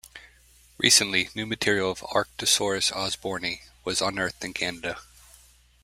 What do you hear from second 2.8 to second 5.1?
osborni" was unearthed in Canada.